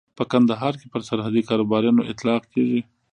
په 0.17 0.23
کندهار 0.31 0.73
کې 0.79 0.87
پر 0.93 1.01
سرحدي 1.09 1.41
کاروباريانو 1.49 2.07
اطلاق 2.11 2.43
کېږي. 2.53 2.81